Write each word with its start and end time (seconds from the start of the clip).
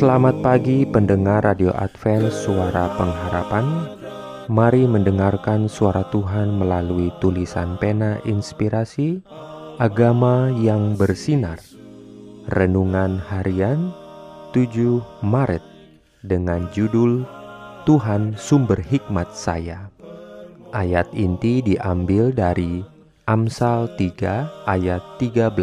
Selamat 0.00 0.40
pagi 0.40 0.88
pendengar 0.88 1.44
Radio 1.44 1.76
Advent 1.76 2.32
Suara 2.32 2.88
Pengharapan. 2.96 3.84
Mari 4.48 4.88
mendengarkan 4.88 5.68
suara 5.68 6.08
Tuhan 6.08 6.56
melalui 6.56 7.12
tulisan 7.20 7.76
pena 7.76 8.16
inspirasi 8.24 9.20
Agama 9.76 10.48
yang 10.56 10.96
bersinar. 10.96 11.60
Renungan 12.48 13.20
harian 13.28 13.92
7 14.56 15.04
Maret 15.20 15.60
Dengan 16.24 16.64
judul 16.72 17.28
Tuhan 17.84 18.40
sumber 18.40 18.80
hikmat 18.80 19.36
saya. 19.36 19.92
Ayat 20.72 21.12
inti 21.12 21.60
diambil 21.60 22.32
dari 22.32 22.80
Amsal 23.28 23.92
3 24.00 24.64
ayat 24.64 25.04
13 25.20 25.60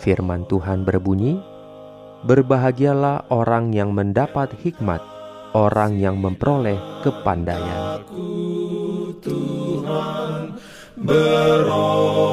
Firman 0.00 0.48
Tuhan 0.48 0.88
berbunyi, 0.88 1.53
Berbahagialah 2.24 3.28
orang 3.28 3.76
yang 3.76 3.92
mendapat 3.92 4.56
hikmat, 4.56 5.04
orang 5.52 6.00
yang 6.00 6.16
memperoleh 6.16 6.80
kepandaian. 7.04 8.00
Beroleh 10.96 12.24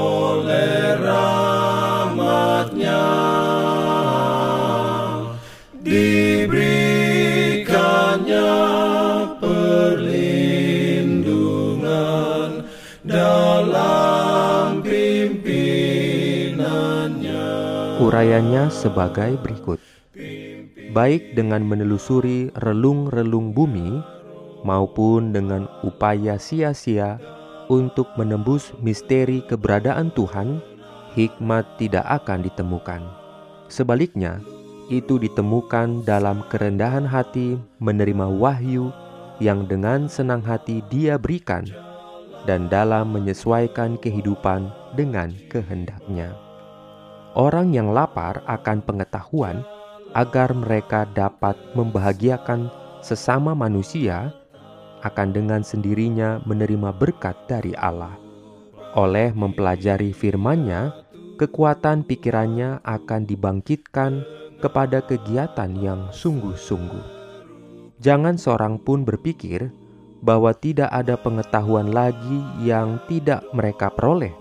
Urayanya 18.02 18.74
sebagai 18.74 19.38
berikut. 19.46 19.78
Baik 20.90 21.38
dengan 21.38 21.62
menelusuri 21.62 22.50
relung-relung 22.58 23.54
bumi 23.54 24.02
maupun 24.66 25.30
dengan 25.30 25.70
upaya 25.86 26.42
sia-sia 26.42 27.22
untuk 27.70 28.10
menembus 28.18 28.74
misteri 28.82 29.46
keberadaan 29.46 30.10
Tuhan, 30.18 30.66
hikmat 31.14 31.78
tidak 31.78 32.02
akan 32.10 32.42
ditemukan. 32.42 33.06
Sebaliknya, 33.70 34.42
itu 34.90 35.22
ditemukan 35.22 36.02
dalam 36.02 36.42
kerendahan 36.50 37.06
hati 37.06 37.62
menerima 37.78 38.34
wahyu 38.34 38.90
yang 39.38 39.70
dengan 39.70 40.10
senang 40.10 40.42
hati 40.42 40.82
Dia 40.90 41.22
berikan 41.22 41.70
dan 42.50 42.66
dalam 42.66 43.14
menyesuaikan 43.14 44.02
kehidupan 44.02 44.74
dengan 44.98 45.30
kehendaknya 45.54 46.34
orang 47.36 47.72
yang 47.72 47.96
lapar 47.96 48.44
akan 48.48 48.84
pengetahuan 48.84 49.64
agar 50.12 50.52
mereka 50.52 51.08
dapat 51.16 51.56
membahagiakan 51.72 52.68
sesama 53.00 53.56
manusia 53.56 54.36
akan 55.02 55.34
dengan 55.34 55.62
sendirinya 55.66 56.44
menerima 56.44 56.94
berkat 56.94 57.34
dari 57.48 57.74
Allah. 57.80 58.14
Oleh 58.94 59.32
mempelajari 59.32 60.12
firman-Nya, 60.12 60.92
kekuatan 61.40 62.04
pikirannya 62.06 62.84
akan 62.84 63.22
dibangkitkan 63.26 64.22
kepada 64.62 65.02
kegiatan 65.02 65.72
yang 65.80 66.12
sungguh-sungguh. 66.14 67.24
Jangan 68.04 68.36
seorang 68.38 68.78
pun 68.78 69.08
berpikir 69.08 69.74
bahwa 70.22 70.54
tidak 70.54 70.92
ada 70.94 71.18
pengetahuan 71.18 71.90
lagi 71.90 72.46
yang 72.62 73.02
tidak 73.10 73.42
mereka 73.58 73.90
peroleh 73.90 74.41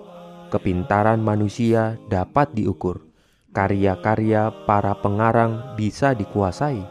Kepintaran 0.51 1.23
manusia 1.23 1.95
dapat 2.11 2.51
diukur. 2.59 3.07
Karya-karya 3.55 4.51
para 4.67 4.99
pengarang 4.99 5.79
bisa 5.79 6.11
dikuasai. 6.11 6.83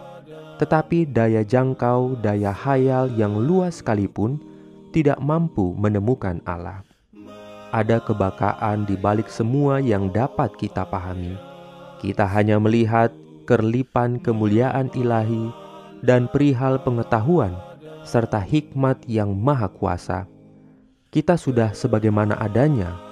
Tetapi 0.56 1.04
daya 1.04 1.44
jangkau, 1.44 2.16
daya 2.24 2.56
hayal 2.56 3.12
yang 3.20 3.36
luas 3.36 3.84
sekalipun 3.84 4.40
tidak 4.96 5.20
mampu 5.20 5.76
menemukan 5.76 6.40
Allah. 6.48 6.88
Ada 7.76 8.00
kebakaan 8.00 8.88
di 8.88 8.96
balik 8.96 9.28
semua 9.28 9.84
yang 9.84 10.08
dapat 10.08 10.56
kita 10.56 10.88
pahami. 10.88 11.36
Kita 12.00 12.24
hanya 12.32 12.64
melihat 12.64 13.12
kerlipan 13.44 14.24
kemuliaan 14.24 14.88
ilahi 14.96 15.52
dan 16.00 16.32
perihal 16.32 16.80
pengetahuan 16.80 17.60
serta 18.08 18.40
hikmat 18.40 19.04
yang 19.04 19.36
maha 19.36 19.68
kuasa. 19.68 20.32
Kita 21.12 21.36
sudah 21.36 21.76
sebagaimana 21.76 22.40
adanya 22.40 23.09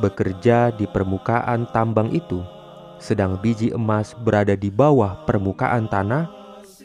bekerja 0.00 0.72
di 0.74 0.88
permukaan 0.88 1.68
tambang 1.70 2.08
itu, 2.10 2.40
sedang 2.96 3.36
biji 3.38 3.70
emas 3.76 4.16
berada 4.24 4.56
di 4.56 4.72
bawah 4.72 5.22
permukaan 5.28 5.86
tanah 5.86 6.28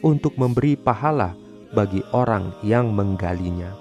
untuk 0.04 0.36
memberi 0.36 0.76
pahala 0.76 1.32
bagi 1.72 2.04
orang 2.12 2.52
yang 2.60 2.92
menggalinya. 2.92 3.72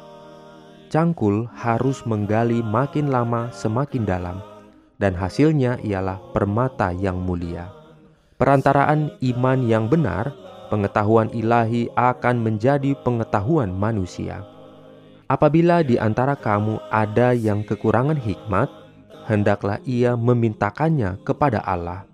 Cangkul 0.88 1.52
harus 1.52 2.08
menggali 2.08 2.64
makin 2.64 3.12
lama 3.12 3.52
semakin 3.52 4.08
dalam, 4.08 4.40
dan 4.96 5.12
hasilnya 5.12 5.80
ialah 5.84 6.20
permata 6.32 6.96
yang 6.96 7.20
mulia. 7.20 7.68
Perantaraan 8.36 9.16
iman 9.20 9.60
yang 9.64 9.88
benar, 9.88 10.32
pengetahuan 10.68 11.32
ilahi 11.32 11.88
akan 11.96 12.44
menjadi 12.44 12.96
pengetahuan 13.04 13.72
manusia. 13.72 14.44
Apabila 15.26 15.82
di 15.82 15.98
antara 15.98 16.38
kamu 16.38 16.78
ada 16.94 17.34
yang 17.34 17.66
kekurangan 17.66 18.20
hikmat, 18.20 18.70
hendaklah 19.26 19.82
ia 19.84 20.16
memintakannya 20.16 21.18
kepada 21.26 21.60
Allah. 21.66 22.06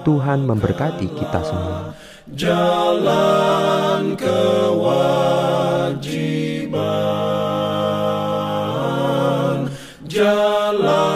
Tuhan 0.02 0.50
memberkati 0.50 1.06
kita 1.14 1.46
semua. 1.46 1.94
Jalan 2.34 4.18
kewajiban. 4.18 4.90
Jalan 10.10 11.16